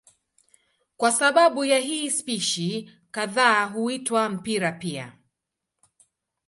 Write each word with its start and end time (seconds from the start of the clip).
Kwa 0.97 1.11
sababu 1.11 1.65
ya 1.65 1.79
hii 1.79 2.09
spishi 2.11 2.91
kadhaa 3.11 3.65
huitwa 3.65 4.29
mpira 4.29 4.71
pia. 4.71 5.13